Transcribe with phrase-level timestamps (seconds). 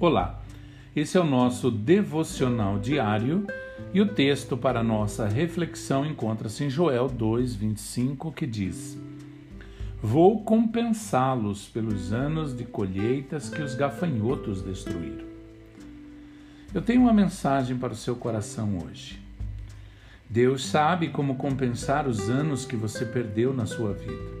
[0.00, 0.40] Olá,
[0.96, 3.46] esse é o nosso devocional diário
[3.92, 8.98] e o texto para nossa reflexão encontra-se em Joel 2,25, que diz:
[10.02, 15.26] Vou compensá-los pelos anos de colheitas que os gafanhotos destruíram.
[16.72, 19.20] Eu tenho uma mensagem para o seu coração hoje.
[20.30, 24.39] Deus sabe como compensar os anos que você perdeu na sua vida.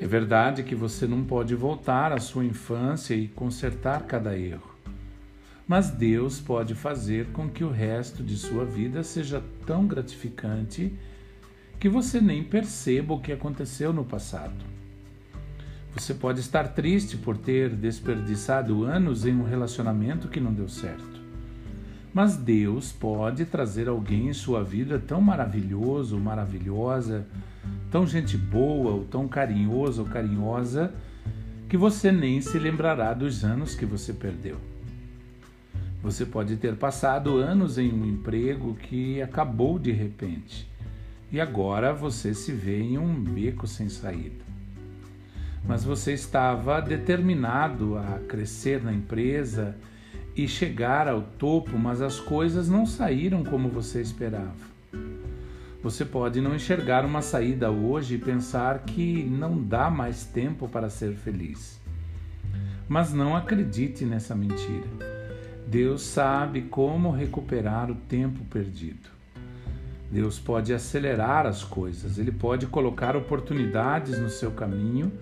[0.00, 4.74] É verdade que você não pode voltar à sua infância e consertar cada erro.
[5.66, 10.92] Mas Deus pode fazer com que o resto de sua vida seja tão gratificante
[11.78, 14.74] que você nem perceba o que aconteceu no passado.
[15.94, 21.22] Você pode estar triste por ter desperdiçado anos em um relacionamento que não deu certo.
[22.12, 27.26] Mas Deus pode trazer alguém em sua vida tão maravilhoso, maravilhosa,
[27.94, 30.92] tão gente boa, ou tão carinhoso ou carinhosa,
[31.68, 34.56] que você nem se lembrará dos anos que você perdeu.
[36.02, 40.68] Você pode ter passado anos em um emprego que acabou de repente
[41.30, 44.44] e agora você se vê em um beco sem saída.
[45.64, 49.76] Mas você estava determinado a crescer na empresa
[50.34, 54.73] e chegar ao topo, mas as coisas não saíram como você esperava.
[55.84, 60.88] Você pode não enxergar uma saída hoje e pensar que não dá mais tempo para
[60.88, 61.78] ser feliz.
[62.88, 64.88] Mas não acredite nessa mentira.
[65.66, 69.10] Deus sabe como recuperar o tempo perdido.
[70.10, 75.12] Deus pode acelerar as coisas, Ele pode colocar oportunidades no seu caminho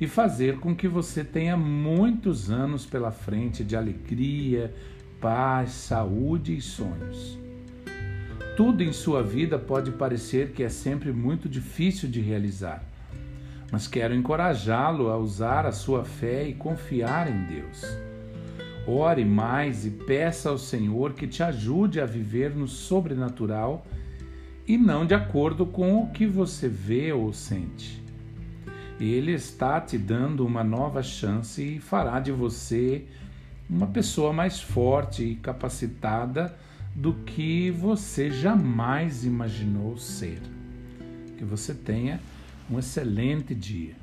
[0.00, 4.72] e fazer com que você tenha muitos anos pela frente de alegria,
[5.20, 7.47] paz, saúde e sonhos.
[8.58, 12.82] Tudo em sua vida pode parecer que é sempre muito difícil de realizar,
[13.70, 17.84] mas quero encorajá-lo a usar a sua fé e confiar em Deus.
[18.84, 23.86] Ore mais e peça ao Senhor que te ajude a viver no sobrenatural
[24.66, 28.02] e não de acordo com o que você vê ou sente.
[28.98, 33.04] Ele está te dando uma nova chance e fará de você
[33.70, 36.58] uma pessoa mais forte e capacitada
[36.94, 40.40] do que você jamais imaginou ser.
[41.36, 42.20] Que você tenha
[42.70, 43.94] um excelente dia.